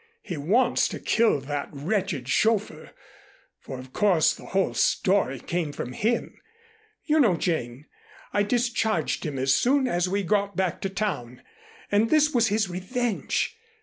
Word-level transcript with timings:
He 0.23 0.35
wants 0.35 0.87
to 0.87 0.99
kill 0.99 1.39
that 1.41 1.69
wretched 1.71 2.27
chauffeur, 2.27 2.89
for 3.59 3.77
of 3.77 3.93
course 3.93 4.33
the 4.33 4.47
whole 4.47 4.73
story 4.73 5.39
came 5.39 5.71
from 5.71 5.93
him. 5.93 6.41
You 7.05 7.19
know, 7.19 7.37
Jane, 7.37 7.85
I 8.33 8.41
discharged 8.41 9.27
him 9.27 9.37
as 9.37 9.53
soon 9.53 9.87
as 9.87 10.09
we 10.09 10.23
got 10.23 10.55
back 10.55 10.81
to 10.81 10.89
town, 10.89 11.43
and 11.91 12.09
this 12.09 12.33
was 12.33 12.47
his 12.47 12.67
revenge. 12.67 13.55